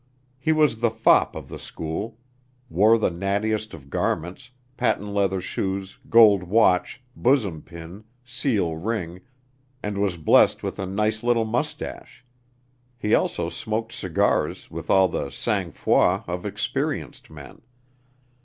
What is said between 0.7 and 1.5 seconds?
the fop of